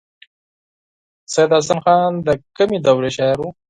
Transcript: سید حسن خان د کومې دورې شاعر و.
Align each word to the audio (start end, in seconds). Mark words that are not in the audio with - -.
سید 1.33 1.51
حسن 1.57 1.79
خان 1.85 2.11
د 2.27 2.29
کومې 2.57 2.77
دورې 2.85 3.09
شاعر 3.17 3.37
و. 3.41 3.47